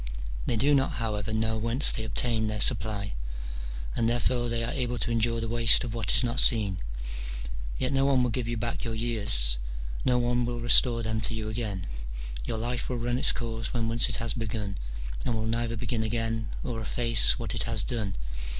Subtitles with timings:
[0.47, 3.13] They do not, however, know whence they obtain their supply,
[3.95, 6.79] and therefore they are able to endure the waste of what is not seen:
[7.77, 9.59] yet no one will give you back your years,
[10.03, 11.85] no one will restore them to you again:
[12.45, 14.75] your life will run its course when once it has begun,
[15.23, 18.15] and will neither begin again or efface what it has done.